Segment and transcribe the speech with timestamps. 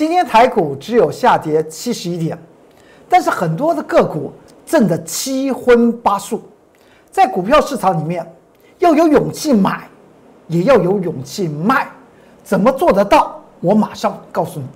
[0.00, 2.38] 今天台股只有下跌七十一点，
[3.06, 4.32] 但是很多的个股
[4.64, 6.40] 震得七荤八素。
[7.10, 8.26] 在股票市场里面，
[8.78, 9.86] 要有勇气买，
[10.46, 11.86] 也要有勇气卖，
[12.42, 13.42] 怎么做得到？
[13.60, 14.66] 我马上告诉你。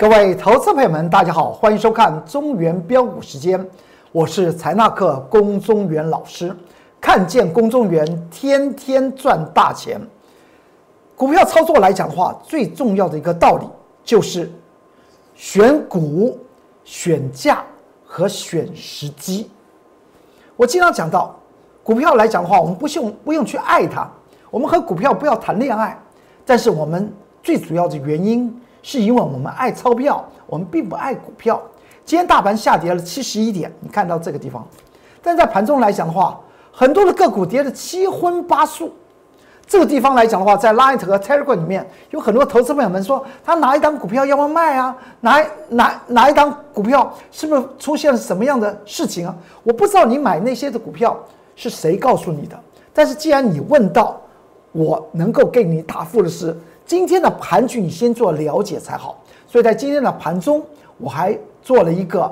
[0.00, 3.62] 各位投资朋友们，大家好，欢迎收看中原标股时间，
[4.12, 6.56] 我是财纳克龚中原老师。
[6.98, 10.00] 看见龚中原，天天赚大钱。
[11.14, 13.66] 股票操作来讲的话，最重要的一个道理
[14.02, 14.50] 就是
[15.34, 16.38] 选股、
[16.82, 17.62] 选价
[18.06, 19.50] 和选时机。
[20.56, 21.38] 我经常讲到，
[21.82, 24.10] 股票来讲的话，我们不用不用去爱它，
[24.50, 26.00] 我们和股票不要谈恋爱，
[26.46, 27.12] 但是我们
[27.42, 28.59] 最主要的原因。
[28.82, 31.60] 是因为我们爱钞票，我们并不爱股票。
[32.04, 34.66] 今天大盘下跌了七十一点，你看到这个地方，
[35.22, 36.40] 但在盘中来讲的话，
[36.72, 38.92] 很多的个股跌得七荤八素。
[39.66, 44.96] 这个地方来讲的话，在 Light 和 Telegram 里面有很多投资朋友们说，他哪一档股票要不要卖啊？
[45.20, 49.36] 哪哪哪一档股票是不是出现了什么样的事情啊？
[49.62, 51.16] 我不知道你买那些的股票
[51.54, 52.58] 是谁告诉你的，
[52.92, 54.20] 但是既然你问到，
[54.72, 56.56] 我能够给你答复的是。
[56.90, 59.22] 今天的盘局，你先做了解才好。
[59.46, 60.60] 所以在今天的盘中，
[60.98, 62.28] 我还做了一个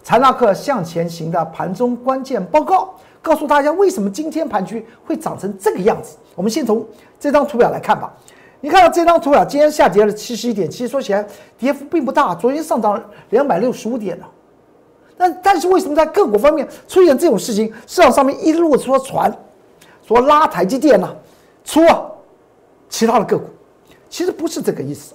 [0.00, 6.16] 财纳克向前行的盘中关键报告，告诉大家为什么今天盘局会长成这个样子。
[6.36, 6.86] 我们先从
[7.18, 8.14] 这张图表来看吧。
[8.60, 11.26] 你看到这张图表，今天下跌了七十一点，其实说起来
[11.58, 12.32] 跌幅并不大。
[12.32, 14.26] 昨天上涨两百六十五点呢。
[15.16, 17.72] 那但是为什么在个股方面出现这种事情？
[17.88, 19.36] 市场上面一路说传，
[20.06, 21.12] 说拉台积电呢，
[21.64, 22.06] 出啊
[22.88, 23.46] 其他的个股。
[24.16, 25.12] 其实不是这个意思，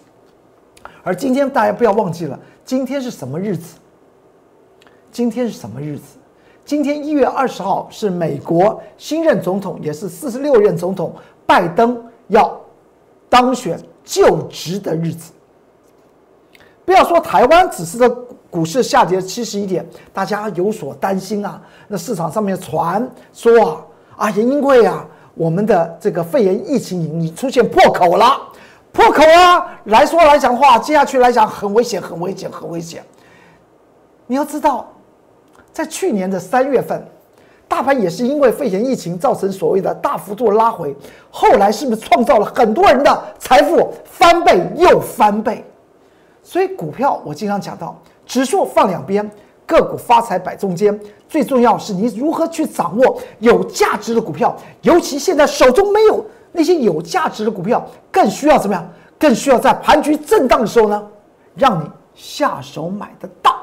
[1.01, 3.79] 而今天大家不要忘记了，今天是什么日子？
[5.11, 6.19] 今天是什么日子？
[6.63, 11.15] 今天一月二十号是美国新任总统，也是四十六任总统
[11.47, 12.61] 拜登要
[13.27, 15.31] 当选就职的日子。
[16.85, 18.07] 不要说台湾只是的
[18.51, 19.83] 股市下跌七十一点，
[20.13, 21.59] 大家有所担心啊。
[21.87, 23.83] 那市场上面传说
[24.15, 28.49] 啊，啊，因为啊，我们的这个肺炎疫情已出现破口了。
[28.93, 29.79] 破口啊！
[29.85, 33.03] 来说来讲话，接下去来讲很危险，很危险，很危险。
[34.27, 34.91] 你要知道，
[35.71, 37.01] 在去年的三月份，
[37.69, 40.93] 大盘也是因为肺炎疫情造成所谓的大幅度拉回，
[41.29, 45.65] 后来是不是创造了很多人的财富翻倍又翻倍？
[46.43, 49.29] 所以股票我经常讲到，指数放两边，
[49.65, 50.99] 个股发财摆中间。
[51.29, 56.25] 最重要是你如何去掌握有价值的股票，尤其现在手中没有。
[56.51, 58.87] 那些有价值的股票更需要怎么样？
[59.17, 61.07] 更需要在盘局震荡的时候呢，
[61.53, 63.55] 让你下手买得到。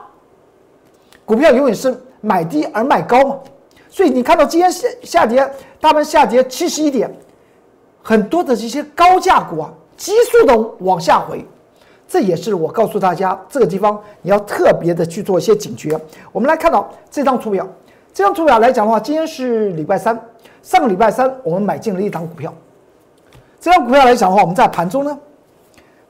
[1.24, 3.36] 股票永远是买低而卖高嘛，
[3.90, 5.50] 所以你看到今天下下跌，
[5.80, 7.12] 大盘下跌七十一点，
[8.02, 11.44] 很多的这些高价股啊，急速的往下回，
[12.06, 16.00] 这也是我告诉大家这个地方你要特别的去做一些警觉。
[16.30, 17.66] 我们来看到这张图表，
[18.14, 20.16] 这张图表来讲的话，今天是礼拜三，
[20.62, 22.54] 上个礼拜三我们买进了一档股票。
[23.60, 25.18] 这张股票来讲的话，我们在盘中呢，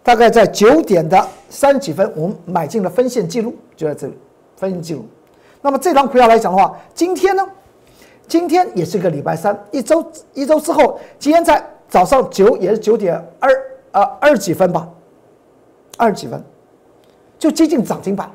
[0.02, 4.12] 大概在九点的三十几分，我们买进了分线记录，就在这里，
[4.56, 5.06] 分线记录。
[5.62, 7.46] 那么这张股票来讲的话，今天呢，
[8.26, 10.04] 今天也是个礼拜三，一周
[10.34, 13.50] 一周之后，今天在早上九也是九点二
[13.92, 14.86] 呃二十几分吧，
[15.96, 16.42] 二十几分，
[17.38, 18.30] 就接近涨停板。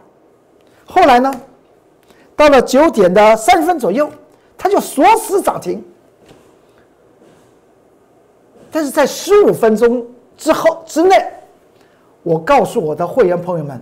[0.86, 1.32] 后来呢，
[2.36, 4.10] 到了九点的三十分左右，
[4.58, 5.84] 它就锁死涨停。
[8.76, 10.04] 但是在十五分钟
[10.36, 11.24] 之后之内，
[12.24, 13.80] 我告诉我的会员朋友们，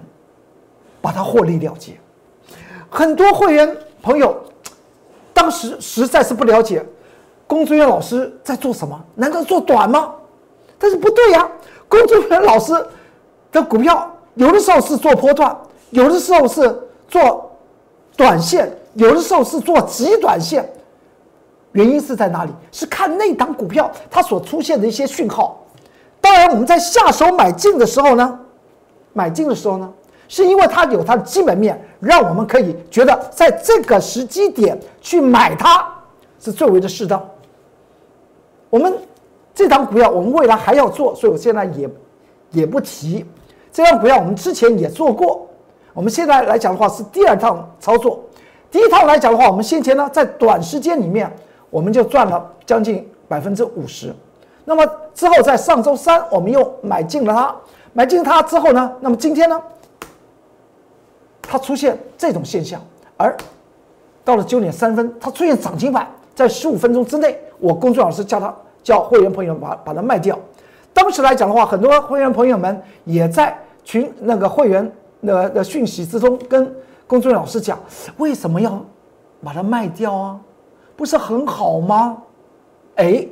[1.02, 1.94] 把它获利了结。
[2.90, 4.35] 很多会员朋友
[5.34, 6.85] 当时实在是不了解，
[7.47, 9.02] 龚志远老师在做什么？
[9.16, 10.13] 难道做短吗？
[10.78, 11.50] 但是不对呀，
[11.88, 12.73] 龚志远老师
[13.50, 15.56] 的股票有的时候是做波段，
[15.91, 16.78] 有的时候是
[17.08, 17.50] 做
[18.18, 20.70] 短线，有的时候是做极短线。
[21.73, 22.52] 原因是在哪里？
[22.72, 25.58] 是看那档股票它所出现的一些讯号。
[26.20, 28.40] 当然，我们在下手买进的时候呢，
[29.14, 29.91] 买进的时候呢，
[30.28, 35.88] 是因为它有它的基本面，让我们可以觉得在这个时机点去买它
[36.40, 37.26] 是最为的适当。
[38.70, 38.94] 我们
[39.56, 41.90] 这档股票我们未来还要做，所以我现在也
[42.52, 43.26] 也不提。
[43.72, 45.47] 这张股票我们之前也做过，
[45.94, 48.20] 我们现在来讲的话是第二趟操作。
[48.70, 51.32] 第一套来讲的话，我们先前呢在短时间里面。
[51.72, 54.14] 我们就赚了将近百分之五十，
[54.66, 54.85] 那么
[55.16, 57.56] 之后在上周三我们又买进了它，
[57.94, 59.59] 买进它之后呢，那么今天呢，
[61.41, 62.79] 它出现这种现象，
[63.18, 63.35] 而
[64.23, 68.53] 到了九点三分，它出现涨停板，在十五分钟之内，我公众老师叫他
[68.84, 70.38] 叫会员朋友把把它卖掉。
[70.94, 74.91] 当时来讲的话，很多会员朋友们也在群那个会员
[75.23, 76.76] 的的讯息之中跟
[77.08, 77.79] 公众老师讲，
[78.18, 78.84] 为什么要
[79.41, 80.40] 把它卖掉啊？
[81.01, 82.15] 不是很好吗？
[82.97, 83.27] 哎，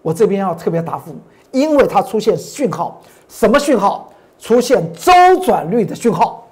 [0.00, 1.12] 我这边要特别答复，
[1.50, 4.08] 因为它出现讯号，什么讯号？
[4.38, 6.46] 出现周转率的讯号，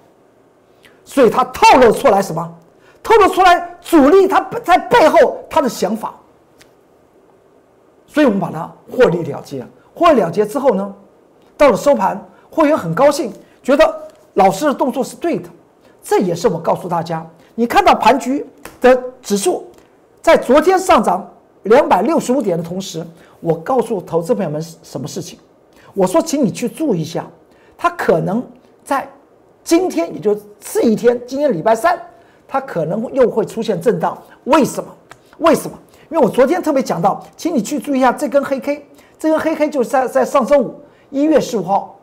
[1.05, 2.55] 所以它透露出来什么？
[3.05, 6.12] 透露出来主力他在背后他的想法，
[8.08, 9.64] 所以我们把它获利了结。
[9.94, 10.93] 获利了结之后呢，
[11.56, 12.20] 到了收盘，
[12.50, 13.32] 会员很高兴，
[13.62, 15.49] 觉得老师的动作是对的。
[16.02, 17.25] 这也是我告诉大家，
[17.55, 18.44] 你看到盘局
[18.81, 19.64] 的指数
[20.26, 21.25] 在昨天上涨
[21.62, 23.00] 两百六十五点的同时，
[23.38, 25.38] 我告诉投资朋友们什么事情？
[25.94, 27.25] 我说，请你去注意一下，
[27.78, 28.44] 它可能
[28.84, 29.08] 在
[29.62, 31.96] 今天，也就是次一天，今天礼拜三。
[32.49, 34.90] 它可能又会出现震荡，为什么？
[35.38, 35.78] 为什么？
[36.11, 38.84] 因为我昨天特别讲到，请你去注意一下这根黑 K，
[39.20, 40.75] 这根黑 K 就是在在上周五
[41.11, 41.96] 一月十五号，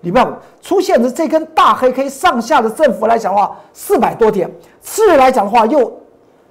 [0.00, 0.32] 礼拜五
[0.62, 4.50] 出现的这根大黑 K 上下的振幅来讲的话，四百多点，
[4.80, 5.92] 次日来讲的话又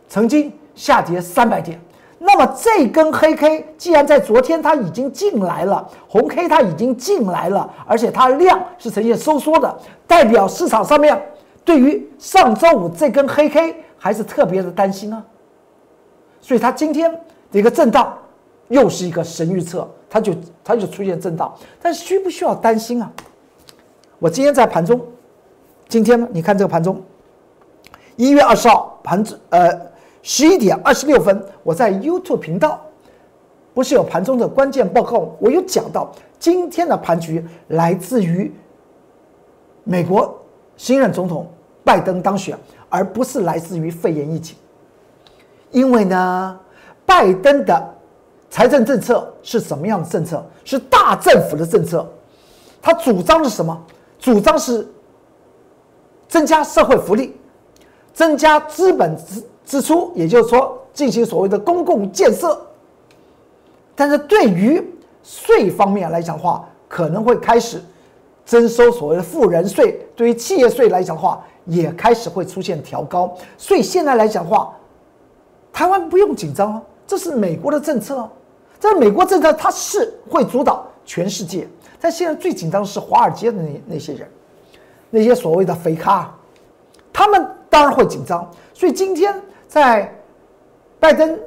[0.08, 1.80] 曾经下跌三百点。
[2.20, 9.78] 那么这根黑 K 既然在昨天它已经进来了，红 K 它已经进来了，而且它量是呈现收缩的，
[10.08, 11.22] 代表市场上面。
[11.64, 15.24] 对于上周五这根黑 K 还是特别的担心啊，
[16.40, 17.12] 所以它今天
[17.52, 18.16] 的一个震荡
[18.68, 20.34] 又是一个神预测，它就
[20.64, 21.52] 它就出现震荡，
[21.82, 23.12] 但是需不需要担心啊？
[24.20, 25.00] 我今天在盘中，
[25.88, 27.04] 今天呢，你看这个盘中，
[28.16, 29.70] 一月二十号盘呃
[30.28, 32.84] 十一点二十六分，我在 YouTube 频道
[33.76, 38.52] 不是有盘中的关键报告，我有讲到今天的盘局来自于
[39.84, 40.36] 美国。
[40.78, 41.48] 新任总统
[41.84, 42.58] 拜登当选，
[42.90, 44.58] 而不是来自于肺炎疫情。
[45.70, 46.60] 因为呢，
[47.06, 47.96] 拜登的
[48.50, 50.44] 财政政策是什么样的政策？
[50.64, 52.06] 是大政府的政策。
[52.82, 53.80] 他主张是什么？
[54.18, 54.88] 主张是
[56.28, 57.36] 增加社会福利，
[58.16, 62.60] 增加资本支支出，也就是说进行所谓的公共建设。
[63.94, 64.84] 但是对于
[65.22, 67.80] 税方面来讲的话，可能会开始。
[68.48, 73.36] 征收所谓的富人税，对于企业税来讲的话，也开始会出现调高。
[73.58, 74.72] 所以现在来讲的话，
[75.74, 78.30] 台湾不用紧张啊，这是美国的政策。
[78.80, 81.68] 这美国政策它是会主导全世界，
[82.00, 84.30] 但现在最紧张的是华尔街的那那些人，
[85.10, 86.32] 那些所谓的肥咖，
[87.12, 88.50] 他们当然会紧张。
[88.74, 89.36] 所以今天
[89.68, 90.10] 在
[90.98, 91.38] 拜登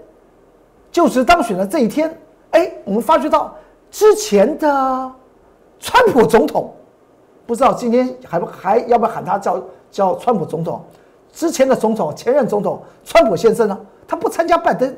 [0.92, 2.14] 就职当选的这一天，
[2.50, 3.56] 哎，我们发觉到
[3.90, 5.10] 之前的
[5.80, 6.74] 川普总统。
[7.46, 10.84] 不知道今天还不还要不要喊他叫叫川普总统？
[11.32, 13.80] 之前的总统前任总统川普先生呢？
[14.06, 14.94] 他不参加拜登，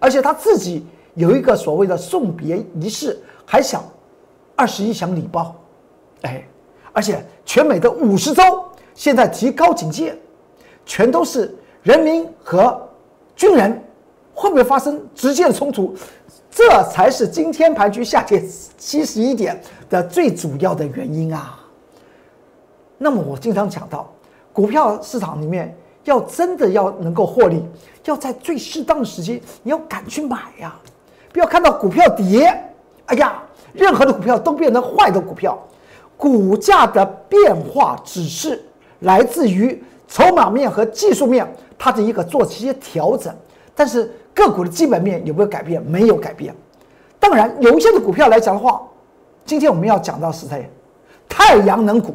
[0.00, 0.84] 而且他自己
[1.14, 3.16] 有一个所谓的送别仪式，
[3.46, 3.80] 还想
[4.56, 5.54] 二十一响礼包，
[6.22, 6.44] 哎，
[6.92, 8.42] 而且全美的五十州
[8.92, 10.18] 现在提高警戒，
[10.86, 12.80] 全都是人民和
[13.36, 13.82] 军人，
[14.32, 15.94] 会不会发生直接的冲突？
[16.50, 18.42] 这才是今天盘局下跌
[18.78, 19.60] 七十一点
[19.90, 21.58] 的最主要的原因啊！
[22.96, 24.08] 那么我经常讲到，
[24.52, 27.60] 股票市场里面要真的要能够获利，
[28.04, 30.78] 要在最适当的时机，你要敢去买呀！
[31.32, 32.46] 不要看到股票跌，
[33.06, 35.58] 哎呀，任何的股票都变成坏的股票。
[36.16, 38.64] 股价的变化只是
[39.00, 41.46] 来自于筹码面和技术面，
[41.78, 43.34] 它的一个做一些调整。
[43.74, 45.82] 但是个股的基本面有没有改变？
[45.82, 46.54] 没有改变。
[47.18, 48.80] 当然，有一些的股票来讲的话，
[49.44, 50.70] 今天我们要讲到是谁？
[51.28, 52.14] 太阳能股。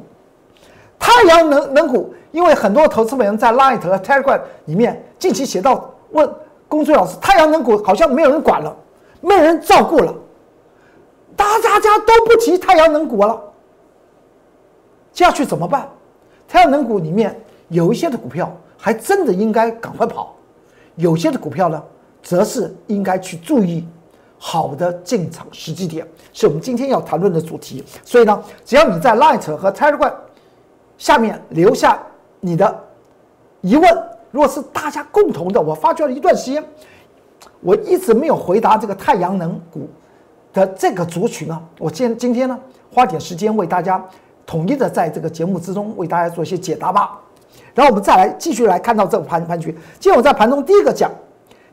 [0.98, 6.30] 太阳能能股，因为很多投资人在 Light 和 Telegram 里面近期写到问
[6.68, 8.76] 公孙老师，太阳能股好像没有人管了，
[9.22, 10.14] 没有人照顾了，
[11.38, 13.42] 大家家都不提太阳能股了，
[15.14, 15.90] 接下去怎么办？
[16.48, 20.36] 太阳能股里面有一些的股票还真的应该赶快跑，
[20.96, 21.84] 有些的股票呢，
[22.22, 23.88] 则是应该去注意
[24.38, 27.84] 好的进场时机点，是我们今天要谈论的主题。
[28.04, 30.14] 所以呢，只要你在 Light 和 Telegram。
[30.98, 31.98] 下面留下
[32.42, 32.84] 你的
[33.62, 36.62] 疑问，如果是大家共同的，我发觉了一段时间，
[37.62, 39.88] 我一直没有回答这个太阳能股
[40.52, 41.58] 的这个族群呢。
[41.80, 42.60] 我今今天呢，
[42.94, 44.06] 花点时间为大家
[44.46, 47.18] 统一的在这个节目之中为大家做一些解答吧。
[47.80, 49.72] 然后我们再来继续来看到这个盘盘局。
[50.02, 51.10] 今天我在盘中第一个讲，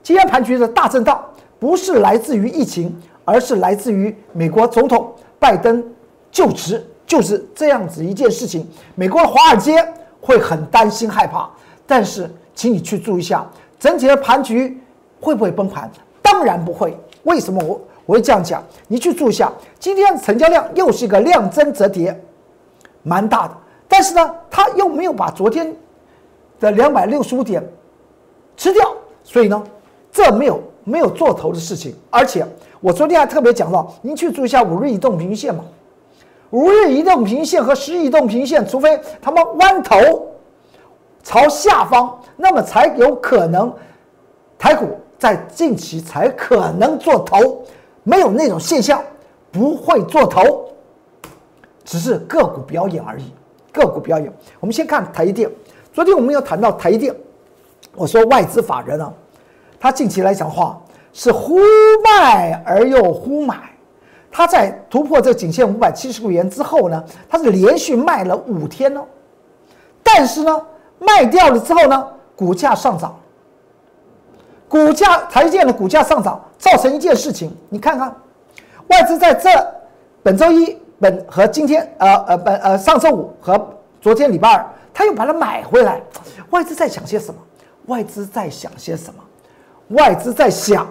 [0.05, 1.21] 今天盘局的大震荡
[1.59, 5.85] 不是来自于疫情，而是来自于美国总统拜登
[6.31, 6.81] 就职。
[7.09, 9.85] 就是这样子一件事情，美国的华尔街
[10.21, 11.51] 会很担心害怕，
[11.89, 13.45] 但是请你去注意一下
[13.81, 14.81] 整体的盘局
[15.21, 15.91] 会不会崩盘？
[16.23, 16.97] 当然不会。
[17.25, 18.63] 为什么我我会这样讲？
[18.87, 22.17] 你去注意一下，今天成交量又是一个量增折跌，
[23.03, 23.55] 蛮大的。
[23.89, 25.75] 但是呢，它又没有把昨天
[26.59, 27.63] 的两百六十五点
[28.57, 29.63] 吃掉，所以呢，
[30.11, 31.95] 这没有没有做头的事情。
[32.11, 32.47] 而且
[32.81, 35.65] 我昨天还特别讲到，您去注意一下五日移动平均线嘛，
[36.51, 39.97] 五日移动平均线和十日移动平均线，除非他们弯头
[41.23, 43.73] 朝下方，那么才有可能
[44.59, 44.87] 台股
[45.19, 47.63] 在近期才可能做头，
[48.03, 49.03] 没有那种现象
[49.51, 50.71] 不会做头，
[51.85, 53.25] 只是个股表演而已。
[53.73, 55.51] 个股表演，我们先看台电。
[55.97, 57.17] 昨天我们有谈到台积电，
[57.95, 59.11] 我说外资法人啊，
[59.81, 60.79] 他近期来讲话
[61.15, 61.59] 是忽
[62.05, 63.57] 卖而又忽买。
[64.31, 69.07] 他在突破这个颈线五百七十个元之后呢，他是连续卖了五天哦。
[70.03, 70.63] 但是呢，
[70.99, 73.19] 卖掉了之后呢，股价上涨。
[74.69, 78.15] 股价台积电的股价上涨，造成一件事情，你看看，
[78.89, 79.49] 外资在这
[80.23, 80.77] 本周一。
[80.99, 83.59] 本和今天，呃呃本呃上周五和
[84.01, 86.01] 昨天礼拜二，他又把它买回来。
[86.49, 87.39] 外资在想些什么？
[87.85, 89.23] 外资在想些什么？
[89.89, 90.89] 外资在想，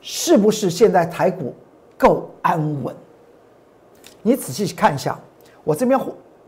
[0.00, 1.52] 是不是现在台股
[1.98, 2.94] 够安稳？
[4.22, 5.18] 你仔细看一下，
[5.64, 5.98] 我这边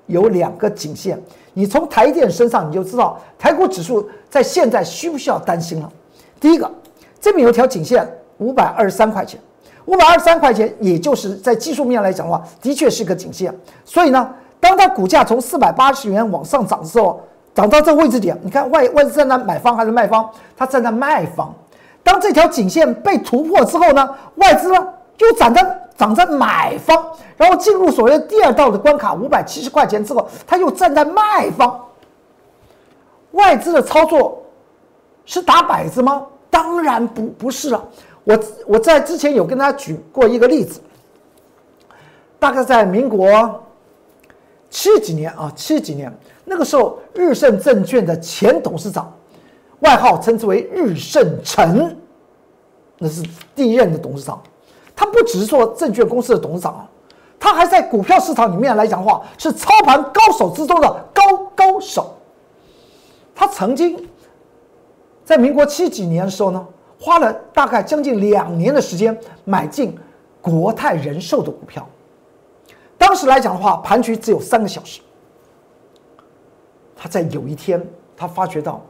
[0.07, 1.21] 有两个颈线，
[1.55, 5.93] 你从台电身上你就知道台股指数在现在需不需要担心了。
[6.39, 6.71] 第一个，
[7.21, 9.41] 这边有条颈线，五百二十三块钱。
[9.87, 13.53] 五百二十三块钱，也就是在技术面来讲的话，的确是个颈线。
[13.85, 14.35] 所以呢，
[14.67, 17.21] 当它股价从四百八十元往上涨的时候，
[17.55, 20.29] 涨到这个位置点，你看外外资站在买方还是卖方？
[20.57, 21.55] 它站在卖方。
[22.03, 27.07] 当这条颈线被突破之后呢，外资呢又涨在涨在买方，
[27.37, 31.81] 然后进入所谓的第二道的关卡五百七十块钱之后，它又站在卖方。
[33.31, 34.43] 外资的操作
[35.25, 36.27] 是打摆子吗？
[36.51, 37.85] 当然不不是了。
[38.25, 40.81] 我我在之前有跟大家举过一个例子，
[42.41, 43.63] 大概在民国
[44.71, 46.13] 七几年啊，七几年
[46.45, 49.13] 那个时候，日盛证券的前董事长，
[49.81, 51.97] 外号称之为日盛成，
[52.99, 53.23] 那是
[53.55, 54.41] 第一任的董事长。
[54.95, 56.87] 他不只是做证券公司的董事长，
[57.39, 61.23] 他还在股票市场里面来讲的话，是操盘高手之中的高
[61.55, 62.15] 高手。
[63.35, 64.09] 他曾经
[65.25, 66.67] 在民国七几年的时候呢。
[66.99, 69.95] 花了大概将近两年的时间买进
[70.41, 71.87] 国泰人寿的股票，
[72.99, 75.01] 当时来讲的话，盘局只有三个小时。
[76.97, 77.87] 他在有一天，
[78.17, 78.83] 他发觉到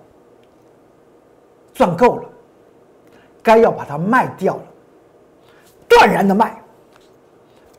[1.74, 2.28] 赚够了，
[3.42, 4.62] 该要把它卖掉了，
[5.88, 6.62] 断然的卖。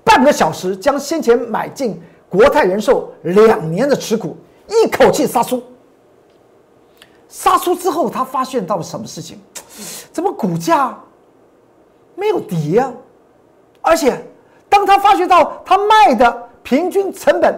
[0.03, 4.36] 半个小时将先前买进国泰人寿两年的持股
[4.67, 5.63] 一口气杀出。
[7.29, 9.39] 杀出之后，他发现到了什么事情？
[10.12, 10.98] 怎么股价
[12.15, 12.93] 没有跌啊？
[13.81, 14.25] 而且，
[14.69, 17.57] 当他发觉到他卖的平均成本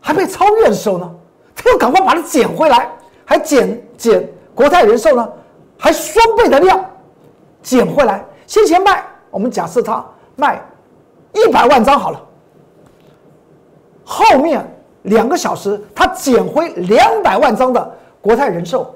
[0.00, 1.14] 还被超越的时候呢，
[1.54, 2.90] 他又赶快把它捡回来，
[3.24, 5.32] 还捡捡国泰人寿呢，
[5.78, 6.84] 还双倍的量
[7.62, 8.24] 捡回来。
[8.46, 10.04] 先前卖，我们假设他
[10.36, 10.60] 卖
[11.32, 12.20] 一百万张好了，
[14.04, 14.66] 后面
[15.02, 18.94] 两个小时他捡回两百万张的国泰人寿。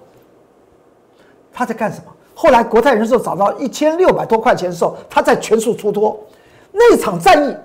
[1.52, 2.12] 他在干什么？
[2.38, 6.14] 后来国泰人寿涨到一千六百多块钱的时候，他在全数出脱。
[6.70, 7.56] 那场战役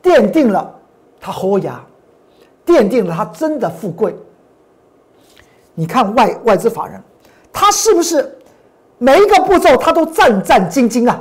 [0.00, 0.72] 奠定了
[1.20, 1.84] 他豁牙，
[2.64, 4.14] 奠定了他真的富贵。
[5.74, 7.02] 你看外外资法人，
[7.52, 8.38] 他是不是
[8.98, 11.20] 每一个步骤他都战战兢兢啊？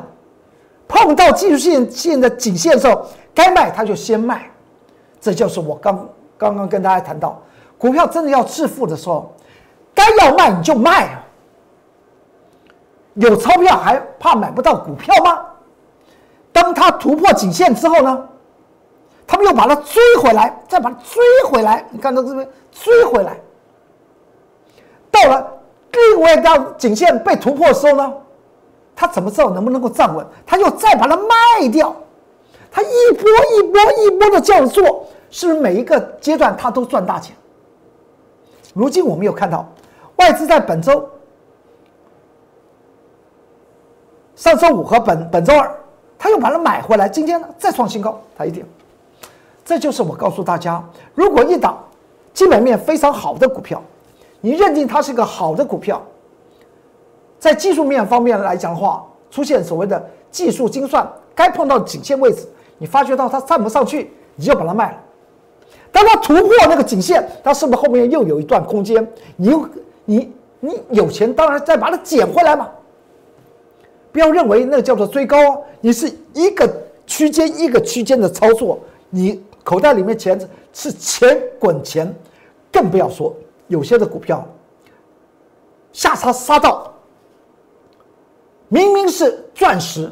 [0.88, 4.48] 碰到技术线线的颈线的时候，该卖他就先卖。
[5.20, 7.42] 这就是我刚刚刚跟大家谈到，
[7.80, 9.34] 股票真的要致富的时候，
[9.96, 11.25] 该要卖你就卖啊。
[13.16, 15.46] 有钞票还怕买不到股票吗？
[16.52, 18.28] 当他突破颈线之后呢，
[19.28, 21.86] 他们又把它追回来，再把它追回来。
[21.92, 23.38] 你看到这边追回来，
[25.12, 25.46] 到了
[25.92, 28.14] 另外一道颈线被突破的时候呢，
[28.96, 30.26] 他怎么知道能不能够站稳？
[30.46, 31.94] 他又再把它卖掉，
[32.72, 37.36] 他一波一波一波的这样做，是不是每一个阶段他都赚大钱？
[38.74, 39.66] 如今我们有看到
[40.18, 41.10] 外资在本周。
[44.36, 45.74] 上周五和本本周二，
[46.20, 47.08] 他又把它买回来。
[47.08, 48.66] 今天呢，再创新高，它一定。
[49.64, 51.78] 这就是我告诉大家：如果一档
[52.34, 53.82] 基本面非常好的股票，
[54.42, 56.02] 你认定它是个好的股票，
[57.40, 62.46] 在技术面方面来讲的话，出现所谓的技术精算，该碰到颈线位置，
[62.78, 64.98] 你发觉到它站不上去，你就把它卖了。
[65.94, 69.08] 当它突破那个颈线，它是不是后面又有一段空间？
[69.38, 69.70] 你又
[70.04, 72.70] 你你有钱，当然再把它捡回来嘛。
[74.16, 76.74] 不要认为那个叫做追高，你是一个
[77.06, 78.80] 区间一个区间的操作，
[79.10, 80.40] 你口袋里面钱
[80.72, 82.16] 是钱滚钱，
[82.72, 83.36] 更不要说
[83.68, 84.48] 有些的股票
[85.92, 86.94] 下杀杀到
[88.70, 90.10] 明明是钻石，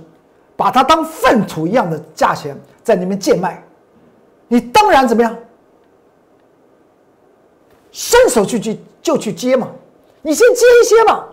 [0.58, 3.64] 把它当粪土一样的价钱在那边贱卖，
[4.50, 5.34] 你当然怎么样？
[7.94, 9.72] 伸手去去就去接嘛，
[10.22, 11.24] 你先接一些嘛。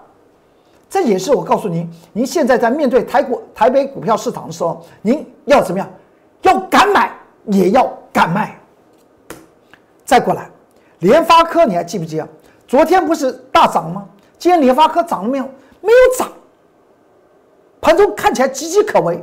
[0.90, 5.88] 这也是我告诉您，您现在在面对台股、台北股票市场的时候，您要怎么样？
[6.42, 7.16] 要敢买，
[7.46, 8.58] 也要敢卖。
[10.04, 10.50] 再过来，
[10.98, 12.28] 联发科，你还记不记得？
[12.66, 14.04] 昨天不是大涨吗？
[14.36, 15.44] 今天联发科涨了没有？
[15.80, 16.28] 没有涨。
[17.80, 19.22] 盘中看起来岌岌可危。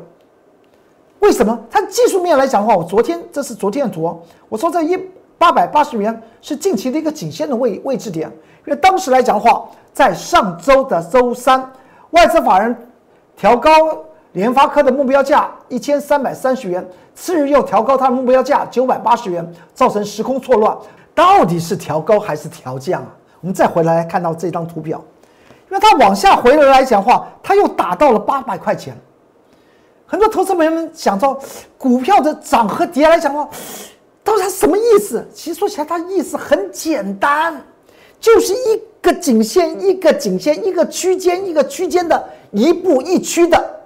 [1.20, 1.60] 为什么？
[1.70, 4.98] 它技术面来讲的话，我昨天这是昨天的图，我说这一
[5.38, 8.32] 八百八十元是近期的一个颈线的位位置点，
[8.68, 9.68] 因为当时来讲的话。
[9.94, 11.72] 在上周的周三，
[12.12, 12.78] 外资法人
[13.36, 13.72] 调高
[14.34, 20.78] 联发科的目标价一千三百三十元，次日又调高它的目标价九百八十元，造成时空错乱。
[21.16, 23.08] 到底是调高还是调降啊？
[23.42, 25.04] 我们再回来看到这张图表，
[25.72, 28.96] 因为它往下回来来讲的话，它又打到了八百块钱。
[30.06, 31.40] 很多投资朋友们想到
[31.76, 33.50] 股票的涨和跌来讲的话，
[34.24, 35.28] 到底它什么意思？
[35.34, 37.60] 其实说起来，它意思很简单，
[38.20, 38.82] 就是一。
[39.00, 42.22] 个颈线，一个颈线，一个区间，一个区间的
[42.52, 43.80] 一步一趋的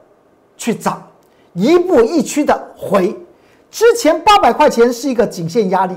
[0.58, 1.08] 去涨，
[1.54, 3.16] 一步一趋的回。
[3.70, 5.96] 之前八百块钱是一个颈线压力，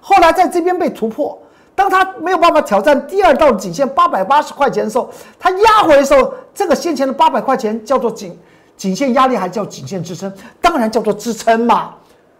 [0.00, 1.36] 后来在这边被突破。
[1.74, 8.38] 当它没有办法挑战第二道颈线八百八十块钱的时候，它压回的时候，这个先前的八百块钱叫做颈
[8.76, 10.32] 颈线压力，还叫颈线支撑？
[10.60, 11.94] 当然叫做支撑嘛。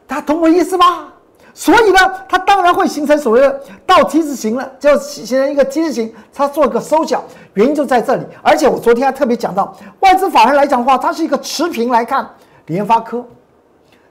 [0.06, 1.08] 大家懂我意思吗？
[1.52, 7.22] 所以呢，它当然会形成所谓的倒 T 字形了，就形成一个 T 字形，它做个收脚，
[7.54, 8.24] 原因就在这里。
[8.40, 12.28] 而且我昨天还特别讲到，外资法人来讲的话，它是一个持平来看
[12.66, 13.24] 联发科，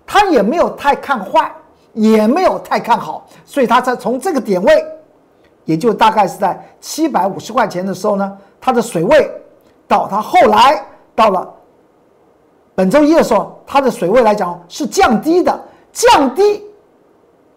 [0.05, 1.51] 它也没有太看坏，
[1.93, 4.85] 也没有太看好，所以它在从这个点位，
[5.65, 9.31] 也就大概是在七百五十块钱的时候呢，它的水位
[9.87, 10.85] 到它后来
[11.15, 11.47] 到了
[12.75, 15.59] 本周一的时候，它的水位来讲是降低的，
[15.93, 16.65] 降低。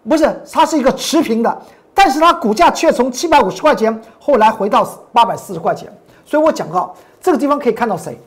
[0.08, 1.62] 不是，它是一个持平的，
[1.94, 5.92] 但是它股价却从七百五十块钱后来回到八百四十块钱。
[6.24, 8.18] 所以我讲到这个地方可以看到谁？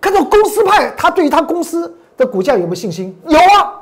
[0.00, 3.18] 看到公司派，他对于他公司的股价有没有信心？
[3.26, 3.80] 有啊。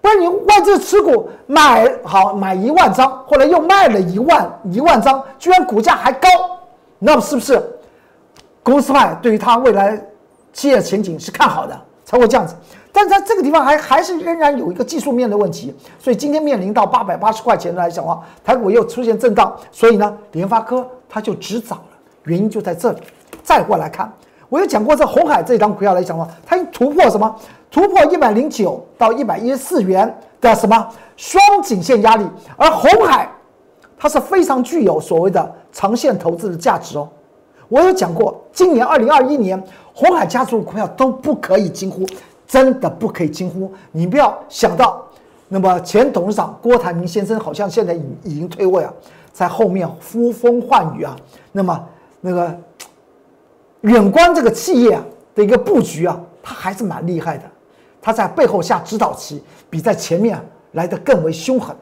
[0.00, 6.28] 不然你外资持股买好买一万张，后来又卖了一万一万张，居然股价还高，
[6.98, 7.60] 那么是不是
[8.62, 10.00] 公司派对于他未来
[10.52, 12.54] 企业前景是看好的，才会这样子？
[12.96, 21.84] 但在这个地方还还是仍然有一个技术面的问题，所以今天面临到八百八十块钱来讲的话，台股又出现震荡，所以呢，联发科它就止涨了，
[22.24, 23.02] 原因就在这里。
[23.42, 24.10] 再过来看，
[24.48, 27.36] 我有讲过这红海这张股票来讲的话，它突破什么？
[27.70, 33.28] 突破一百零九到一百一十四元的什么双颈线压力，而红海
[33.98, 37.06] 它是非常具有所谓的长线投资的价值哦。
[37.68, 42.06] 我有讲过，今年二零二一年红海家族股票都不可以惊呼。
[42.46, 43.72] 真的不可以惊呼！
[43.92, 45.04] 你不要想到，
[45.48, 48.92] 那么前董事长郭台铭先生好像现在已已经退位啊，
[49.32, 51.16] 在后面呼风唤雨啊。
[51.52, 51.88] 那么
[52.20, 52.56] 那个
[53.80, 55.04] 远观这个企业啊
[55.34, 57.44] 的一个布局啊，他还是蛮厉害的。
[58.00, 60.40] 他在背后下指导棋，比在前面
[60.72, 61.74] 来的更为凶狠。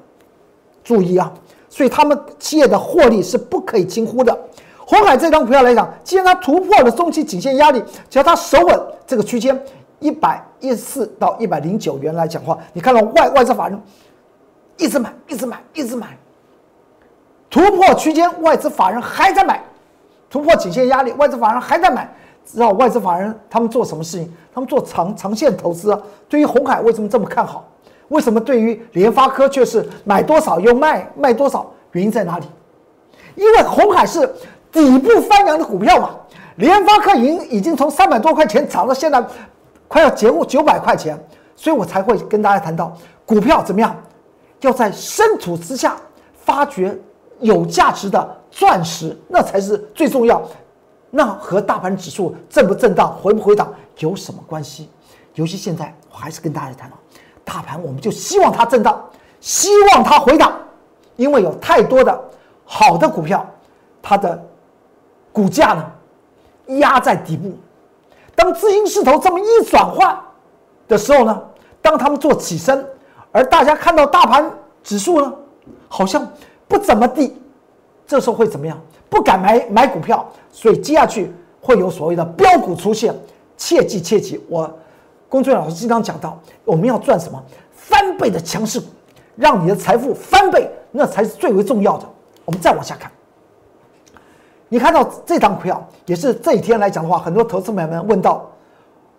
[0.83, 1.33] 注意啊！
[1.69, 4.39] 所以他们企业的获利是不可以轻忽的。
[4.87, 9.59] 红海这张股票来讲，既然它突破了中期颈线压力，只要它守稳这个区间。
[10.01, 13.81] 一百一十四到一百零九元来讲话，你看到外外资法人
[14.77, 16.19] 一直买，一直买，一直买，
[17.49, 19.63] 突破区间，外资法人还在买，
[20.29, 22.13] 突破颈线压力，外资法人还在买。
[22.45, 24.31] 知道外资法人他们做什么事情？
[24.53, 25.99] 他们做长长线投资啊。
[26.29, 27.67] 对于红海为什么这么看好？
[28.09, 31.73] 为什么对于联发科却是买多少又卖，卖多少？
[31.93, 32.47] 原因在哪里？
[33.35, 34.31] 因为红海是
[34.71, 36.11] 底部翻扬的股票嘛。
[36.57, 39.25] 联发科已经已经从三百多块钱涨到现在。
[39.89, 41.19] 快要结过九百块钱，
[41.55, 43.97] 所以我才会跟大家谈到股票怎么样，
[44.61, 45.97] 要在深土之下
[46.35, 46.99] 发掘
[47.41, 50.43] 有价值的钻石，那才是最重要。
[51.11, 54.91] 那和大盘指数震不震荡、回不回档有什么关系？
[55.35, 56.97] 尤其现在，我还是跟大家谈到，
[57.45, 59.01] 大盘我们就希望它震荡，
[59.41, 60.53] 希望它回档，
[61.17, 62.25] 因为有太多的
[62.65, 63.45] 好的股票，
[64.03, 64.45] 它的
[65.33, 65.93] 股价呢
[66.79, 67.53] 压在底部。
[68.35, 70.19] 当资金势头这么一转换
[70.89, 71.43] 的时候呢，
[71.81, 72.87] 当他们做起身，
[73.33, 74.51] 而大家看到大盘
[74.83, 75.33] 指数呢，
[75.89, 76.27] 好像
[76.67, 77.37] 不怎么地，
[78.07, 78.81] 这时候会怎么样？
[79.09, 83.15] 不敢买买股票，所以接下去会有所谓的标股出现。
[83.57, 84.69] 切记切记，我
[85.29, 87.41] 龚俊老师经常讲到，我们要赚什么
[87.73, 88.87] 翻倍的强势股，
[89.37, 92.05] 让你的财富翻倍，那才是最为重要的。
[92.45, 93.09] 我们再往下看，
[94.69, 98.51] 你看到这张票，也是这一天来讲的话，很多投资朋友们问到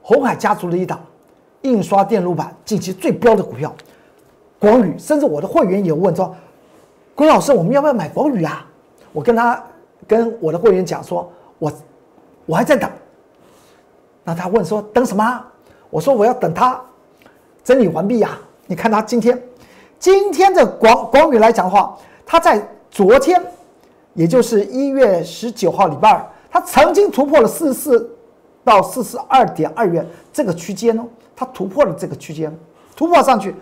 [0.01, 0.99] 红海家族的一档
[1.61, 3.73] 印刷电路板近期最标的股票
[4.59, 6.35] 广宇，甚至我的会员也问说，
[7.13, 8.65] 郭老师，我们要不要买广宇啊？
[9.13, 9.63] 我跟他
[10.07, 11.71] 跟我的会员讲说，我
[12.45, 12.89] 我还在等。
[14.23, 15.43] 那他问说等什么？
[15.89, 16.81] 我说我要等他
[17.63, 18.37] 整理完毕呀。
[18.67, 19.41] 你看他今天，
[19.99, 23.41] 今天的广广宇来讲的话，他在昨天，
[24.15, 28.09] 也就是一月十九号礼拜二，它曾经突破了四十四
[28.63, 31.03] 到四十二点二元这个区间哦，
[31.35, 32.51] 它突破了这个区间，
[32.95, 33.53] 突破上去，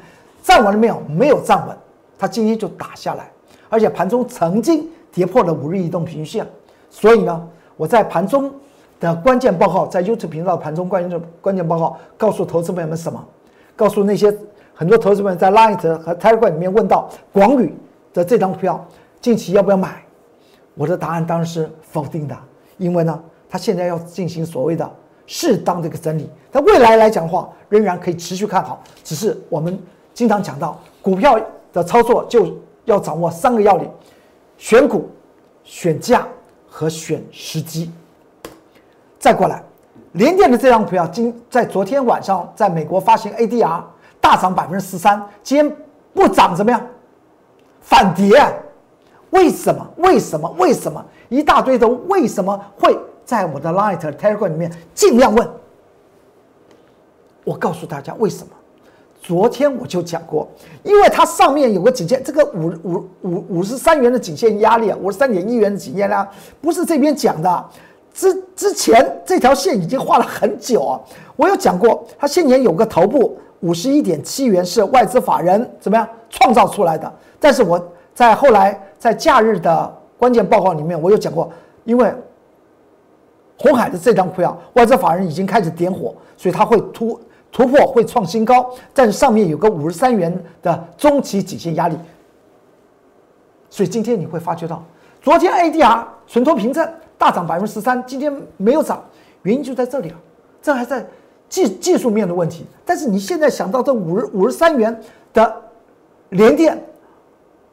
[0.41, 1.01] 站稳了没有？
[1.09, 1.75] 没有站稳，
[2.17, 3.29] 它今天就打下来，
[3.67, 6.47] 而且盘中曾经跌破了五日移动平均线，
[6.89, 8.49] 所以呢，我在盘中。
[8.99, 13.21] 的关键报告在 YouTube 频道盘中关键关键报告告诉投资朋友们什么？
[13.75, 14.33] 告诉那些
[14.73, 17.75] 很多投资朋友在 Line 和 Telegram 里面问到广宇
[18.13, 18.81] 的这张股票
[19.19, 20.01] 近期要不要买？
[20.75, 22.37] 我的答案当然是否定的，
[22.77, 24.89] 因为呢，它现在要进行所谓的
[25.27, 28.81] 适当的一个整理，但未来来讲的话，仍然可以持续看好。
[29.03, 29.79] 只是我们
[30.13, 31.39] 经常讲到股票
[31.71, 33.89] 的操作就要掌握三个要领：
[34.57, 35.09] 选股、
[35.63, 36.27] 选价
[36.67, 37.91] 和选时机。
[39.19, 39.63] 再过来，
[40.13, 43.81] 联电的这张股票，今在昨天晚上在美国发行 ADR，
[44.19, 45.77] 大涨百分之十三，今天
[46.13, 46.85] 不涨怎么样？
[47.79, 48.29] 反跌，
[49.33, 49.85] 为什么？
[49.97, 50.49] 为什么？
[50.57, 51.03] 为什么？
[51.29, 55.47] 一大堆的为什么会在我的 Light Telegram 里面尽量问？
[57.43, 58.53] 我告诉大家为什么？
[59.21, 60.47] 昨天我就讲过，
[60.83, 66.29] 因为它上面有个颈线，这个五五五五十三元的颈线压力，五十三点一元的颈线压力，
[66.61, 67.65] 不是这边讲的。
[68.13, 70.99] 之之前这条线已经画了很久啊，
[71.35, 77.81] 我有讲过，它先前有个头部五十一点七元是外资法人怎么样创造出来的，但是我
[78.13, 81.51] 在后来在假日的关键报告里面我有讲过，
[81.83, 82.09] 因为
[83.57, 87.19] 红海的这张股票外资法人已经开始点火，所以它会突
[87.51, 91.97] 突破会创新高，但是上面有个五十三元的中期颈线压力，
[93.69, 94.81] 所以今天你会发觉到，
[95.21, 96.89] 昨天 ADR 存托凭证。
[97.17, 99.03] 大涨百分之十三，今天没有涨，
[99.41, 100.15] 原因就在这里了。
[100.61, 101.05] 这还在
[101.49, 102.65] 技技术面的问题。
[102.85, 104.97] 但是你现在想到这五十五十三元
[105.33, 105.61] 的
[106.29, 106.81] 连电，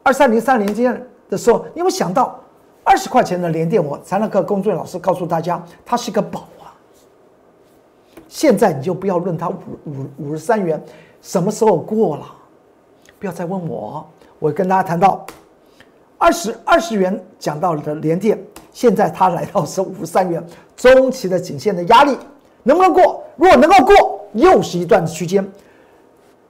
[0.03, 2.37] 二三零三连电的时候，你有没有想到
[2.83, 3.83] 二十块钱的连电？
[3.83, 6.75] 我财纳课工作老师告诉大家，它是一个宝啊。
[8.27, 10.83] 现在你就不要论它五五五十三元
[11.21, 12.25] 什么时候过了，
[13.17, 14.05] 不要再问我。
[14.39, 15.25] 我跟大家谈到
[16.17, 18.37] 二十二十元讲到的连电。
[18.73, 22.17] 现在它来到是五十三元，中期的颈线的压力
[22.63, 23.23] 能不能过？
[23.37, 25.49] 如果能够过，又是一段区间。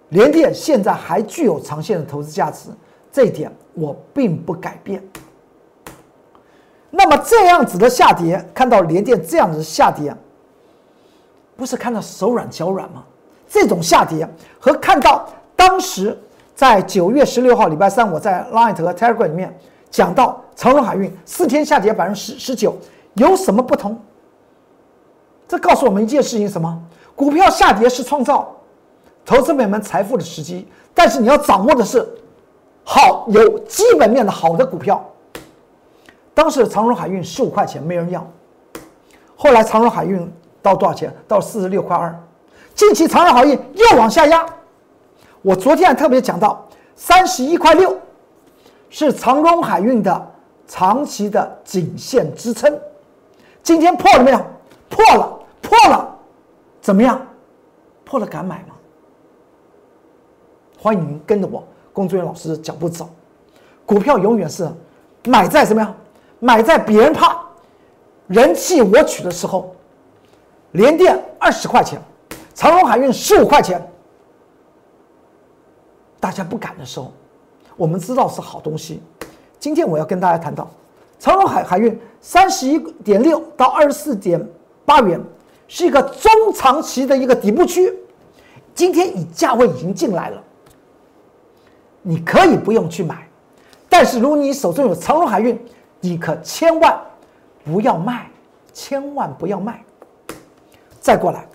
[0.10, 2.70] 联电现在还具有长线的投资价值，
[3.12, 5.04] 这一点我并不改变。
[6.90, 10.16] 那么这样子的下跌，看到连电这样子下跌，
[11.56, 13.04] 不是看到手软脚软吗？
[13.48, 14.28] 这种下跌
[14.60, 16.18] 和看到当时
[16.56, 19.58] 在九月十六号礼拜三，我在 Line 和 Telegram 里面。
[19.90, 22.78] 讲到长荣海运四天下跌百分之十十九，
[23.16, 24.00] 有什么不同？
[25.50, 26.82] 这告诉我们一件事情：什么？
[27.14, 28.56] 股票下跌是创造
[29.26, 32.08] 投资者们财富的时机，但是你要掌握的是
[32.84, 35.04] 好有基本面的好的股票。
[36.34, 38.26] 当时长荣海运十五块钱没人要，
[39.36, 41.14] 后来长荣海运到多少钱？
[41.28, 42.18] 到四十六块二。
[42.74, 44.46] 近期长荣海运又往下压。
[45.42, 47.98] 我昨天特别讲到三十一块六。
[48.94, 50.32] 是长荣海运的
[50.68, 52.78] 长期的颈线支撑，
[53.64, 54.46] 今天破了没有？
[54.90, 56.14] 破了，破了，
[56.82, 57.26] 怎么样？
[58.04, 58.76] 破了敢买吗？
[60.78, 63.10] 欢迎跟着我工作人员老师脚步走，
[63.86, 64.70] 股票永远是
[65.26, 65.94] 买在什么呀？
[66.40, 67.40] 买在别人怕
[68.28, 69.76] 人气我取的时候，
[70.72, 72.02] 连电二十块钱，
[72.54, 73.86] 长荣海运十五块钱，
[76.20, 77.12] 大家不敢的时候。
[77.78, 79.02] 我们知道是好东西。
[79.60, 80.70] 今天我要跟大家谈到，
[81.20, 84.44] 长荣海海运三十一点六到二十四点
[84.86, 85.20] 八元，
[85.68, 87.94] 是一个中长期的一个底部区。
[88.74, 90.44] 今天以价位已经进来了，
[92.02, 93.28] 你可以不用去买，
[93.88, 95.60] 但是如果你手中有长荣海运，
[96.00, 97.00] 你可千万
[97.64, 98.30] 不要卖，
[98.74, 99.84] 千万不要卖。
[101.00, 101.46] 再过来，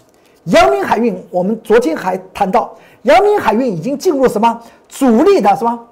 [0.45, 4.63] 阳明海运，我们昨天还谈到，阳明海运已经进入什么？
[4.89, 5.87] 主力的什么？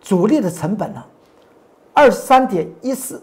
[0.00, 1.06] 主力的成本了，
[1.92, 3.22] 二十三点一四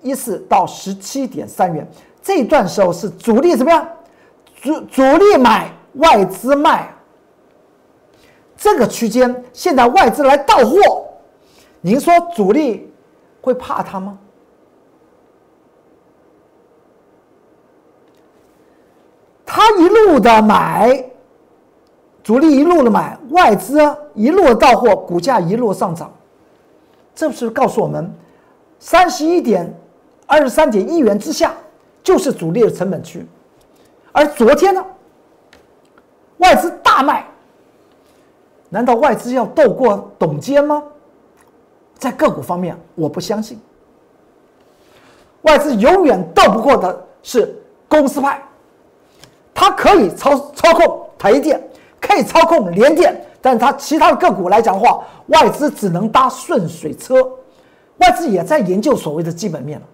[0.00, 1.86] 一四到十七点三元，
[2.22, 3.86] 这段时候是主力怎么样？
[4.62, 6.90] 主主力买，外资卖，
[8.58, 11.06] 这个区间现在外资来到货，
[11.80, 12.92] 您说主力
[13.40, 14.18] 会怕它吗？
[19.46, 21.04] 他一路的买，
[22.22, 23.78] 主力一路的买，外资
[24.14, 26.12] 一路的到货，股价一路上涨，
[27.14, 28.12] 这是告诉我们，
[28.78, 29.72] 三十一点
[30.26, 31.54] 二十三点一元之下
[32.02, 33.26] 就是主力的成本区，
[34.12, 34.84] 而昨天呢，
[36.38, 37.26] 外资大卖，
[38.68, 40.82] 难道外资要斗过董监吗？
[41.98, 43.58] 在个股方面，我不相信，
[45.42, 48.40] 外资永远斗不过的是公司派。
[49.52, 51.60] 它可以操操控台电，
[52.00, 57.28] 可以操控联电，但是它其他的个股来讲的话，外资只能搭顺水车。
[57.96, 59.86] 外资也在研究所谓的基本面了。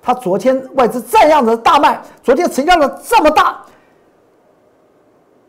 [0.00, 3.62] 它昨天外资这样的大卖，昨天成交量这么大，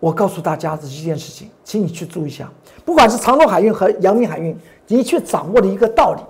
[0.05, 2.47] 我告诉大家的一件事情，请你去注意一下，
[2.85, 6.21] 不管是长隆海运和阳明海运，你去掌握的一个道理，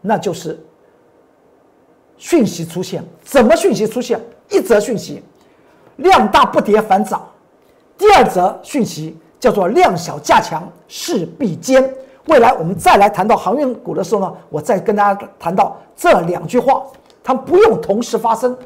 [0.00, 0.64] 那就是
[2.16, 4.20] 讯息出现，怎么讯息出现？
[4.48, 5.20] 一则讯息。
[5.96, 7.28] 量大不跌反涨，
[7.98, 11.92] 第二则讯息叫做量小价强势必坚。
[12.26, 16.84] 未来我们再来谈到航运股的时候呢，我再跟大家谈到这两句话，
[17.24, 18.56] 它不用同时发生，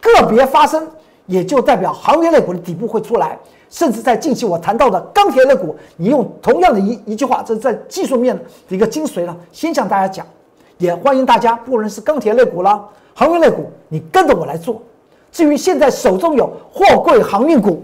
[0.00, 0.88] 个别发生
[1.26, 3.36] 也就代表航运类股的底部会出来。
[3.74, 9.36] 甚至在近期我谈到的钢铁类股，你用同样的一一句话，这是在技术面的一个精髓了。
[9.50, 10.24] 先向大家讲，
[10.78, 14.80] 也欢迎大家，不论是钢铁类股啦、航运类股，你跟着我来做。
[15.32, 17.82] 至于现在手中有货柜航运股，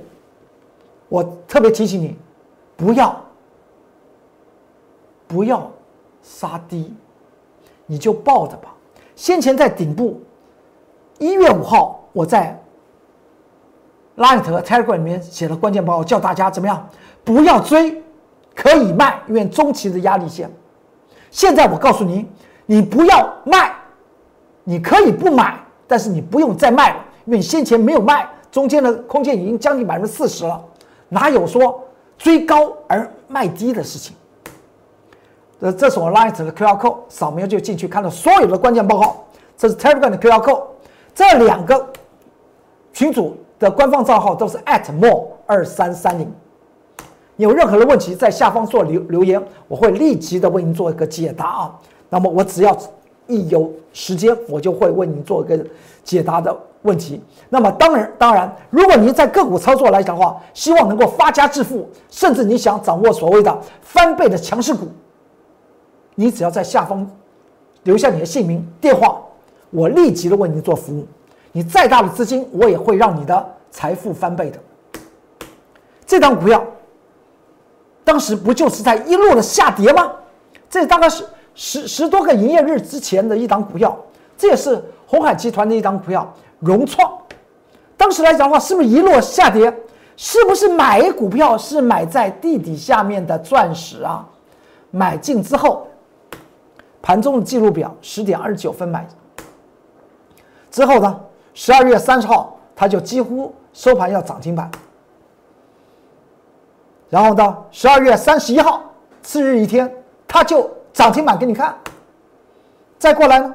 [1.08, 2.16] 我特别提醒你，
[2.76, 3.20] 不要
[5.26, 5.68] 不要
[6.22, 6.94] 杀低，
[7.86, 8.72] 你就抱着吧。
[9.16, 10.20] 先前在顶部，
[11.18, 12.56] 一月五号我在
[14.20, 16.86] Light 和 Telegram 里面写了关键报告，叫大家怎么样？
[17.24, 18.02] 不要追，
[18.54, 20.50] 可以卖，因为中期的压力线。
[21.30, 22.28] 现在我告诉您，
[22.66, 23.72] 你不要卖，
[24.62, 27.04] 你可以不买，但是你不用再卖了。
[27.24, 30.62] 因为你先前没有卖，中间的空间已经将近百分之四十了，
[31.08, 31.82] 哪有说
[32.18, 34.14] 追高而卖低的事情？
[35.60, 39.24] 呃，这是我 Light 的 QR code，扫描就进去看到所有的关键报告。
[39.56, 40.62] 这是 Telegram 的 QR code，
[41.14, 41.86] 这两个
[42.92, 44.58] 群组的官方账号都是
[44.98, 46.28] @more 二三三零。
[47.36, 51.78] 有任何的问题，在下方做留留言，我会立即的为您做一个解答啊。
[52.08, 52.76] 那么我只要
[53.28, 55.64] 一有时间，我就会为您做一个
[56.02, 56.56] 解答的。
[56.82, 57.20] 问题，
[57.50, 64.88] 那么当然，当然，如果您在个股操作来讲的话，希望能够发家致富，甚至你想掌握所谓的翻倍的强势股，
[66.14, 67.06] 你只要在下方
[67.82, 69.20] 留下你的姓名、电话，
[69.68, 71.06] 我立即的为您做服务。
[71.52, 74.58] 你再大的资金，我也会让你的财富翻倍的。
[76.06, 76.64] 这张股票
[78.04, 80.12] 当时不就是在一路的下跌吗？
[80.68, 83.96] 这大概是十十多个营业日之前的一档股票，
[84.36, 86.32] 这也是红海集团的一档股票。
[86.60, 87.10] 融创，
[87.96, 89.74] 当时来讲的话，是不是一路下跌？
[90.16, 94.28] 是不是买股票是买在地底下面的钻石啊？
[94.90, 95.86] 买进之后，
[97.00, 99.08] 盘中的记录表十点二十九分买，
[100.70, 101.18] 之后呢，
[101.54, 104.70] 十二月三十号它就几乎收盘要涨停板，
[107.08, 108.82] 然后到十二月三十一号
[109.22, 109.92] 次日一天，
[110.26, 111.76] 它就涨停板给你看，
[112.98, 113.54] 再过来呢，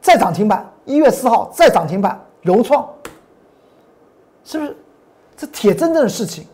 [0.00, 0.64] 再涨停板。
[0.84, 2.88] 一月四号再涨停板，融创，
[4.42, 4.76] 是不是？
[5.36, 6.46] 这铁铮铮的事情，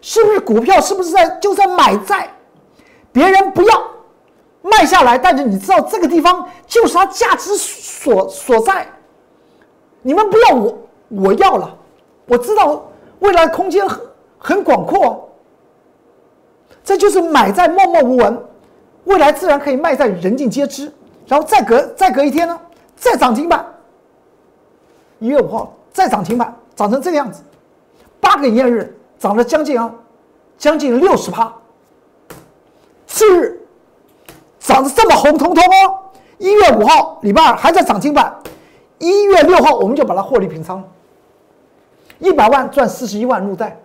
[0.00, 0.80] 是不是股票？
[0.80, 2.26] 是不是在就在买在
[3.12, 3.82] 别人不要
[4.62, 8.86] 卖下来，但是你知道这个地方就是它价值所所在。
[10.02, 11.74] 你们不要我，我要了。
[12.26, 12.84] 我知道
[13.20, 14.00] 未来空间很
[14.38, 15.28] 很广阔，
[16.84, 18.38] 这就是买在默默无闻，
[19.04, 20.92] 未来自然可以卖在人尽皆知。
[21.26, 22.60] 然后再隔再隔一天呢，
[22.96, 23.64] 再涨停板。
[25.18, 27.42] 一月五号再涨停板，涨成这个样子，
[28.20, 29.92] 八个营业日涨了将近啊，
[30.58, 31.52] 将近六十趴。
[33.06, 33.60] 次日
[34.58, 35.98] 涨得这么红彤彤哦，
[36.38, 38.34] 一月五号礼拜二还在涨停板，
[39.02, 40.88] 一月六号我们就把它获利平仓，
[42.20, 43.76] 一百万赚四十一万入袋。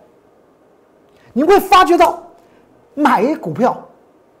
[1.32, 2.22] 你会发觉到，
[2.94, 3.84] 买股票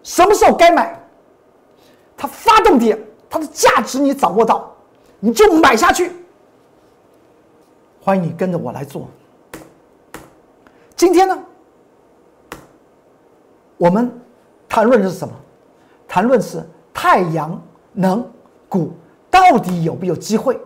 [0.04, 0.96] 什么时候该买，
[2.16, 2.96] 它发动点，
[3.28, 4.72] 它的价值你掌握到，
[5.18, 6.12] 你就买下去。
[8.00, 9.08] 欢迎你跟着我来做。
[10.94, 11.36] 今天呢，
[13.76, 14.16] 我们
[14.68, 15.34] 谈论的是什么？
[16.06, 16.64] 谈论是
[16.94, 17.60] 太阳
[17.92, 18.24] 能
[18.68, 18.92] 股
[19.28, 20.56] 到底有没有机会？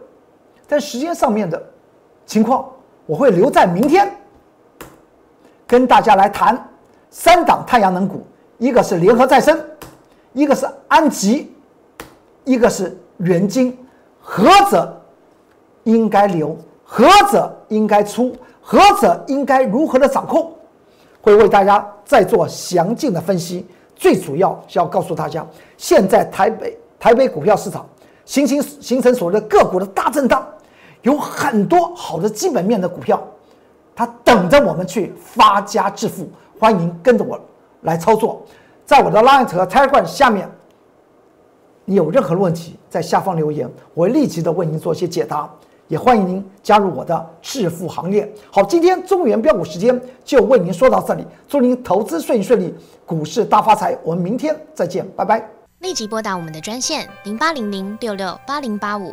[0.73, 1.63] 但时间上面的
[2.25, 2.67] 情况，
[3.05, 4.11] 我会留在明天
[5.67, 6.67] 跟大家来谈
[7.11, 9.63] 三档太阳能股，一个是联合再生，
[10.33, 11.55] 一个是安吉，
[12.45, 13.77] 一个是元晶，
[14.19, 14.99] 何者
[15.85, 16.57] 应该留？
[16.85, 18.35] 何者应该出？
[18.63, 20.55] 何者应该如何的掌控？
[21.21, 23.67] 会为大家再做详尽的分析。
[23.95, 27.87] 最主要是要告诉大家，现在台北台北股票市场
[28.25, 30.43] 形形形成所谓的个股的大震荡，
[31.03, 33.23] 有很多好的基本面的股票，
[33.95, 36.29] 它等着我们去发家致富。
[36.59, 37.41] 欢迎跟着我
[37.83, 38.41] 来操作，
[38.87, 40.49] 在我的 Line 和 Telegram 下面，
[41.85, 45.51] 你有任何问题在下方留言，我会立即的为您做一些解答。
[45.89, 48.33] 也欢迎您加入我的致富行列。
[48.51, 53.99] 好，今天中原标股时间就为您说到这里，祝您投资顺利顺利，股市大发财。
[54.03, 55.47] 我们明天再见，拜拜。
[55.81, 59.13] 立即拨打我们的专线零八零零六六八零八五